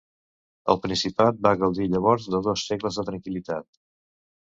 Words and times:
El 0.73 0.77
principat 0.85 1.43
va 1.47 1.51
gaudir 1.63 1.87
llavors 1.91 2.25
de 2.37 2.39
dos 2.47 2.63
segles 2.71 2.97
de 3.01 3.05
tranquil·litat. 3.11 3.69